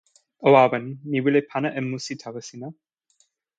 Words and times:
o 0.47 0.53
awen, 0.63 0.85
mi 1.09 1.17
wile 1.23 1.41
pana 1.49 1.69
e 1.79 1.81
musi 1.89 2.13
tawa 2.21 2.41
sina. 2.47 2.67